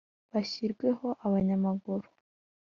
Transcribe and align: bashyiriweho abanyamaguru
bashyiriweho 0.31 1.07
abanyamaguru 1.25 2.07